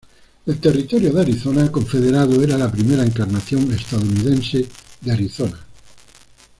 [0.47, 4.67] El Territorio de Arizona confederado era la primera encarnación estadounidense
[5.01, 5.59] de Arizona.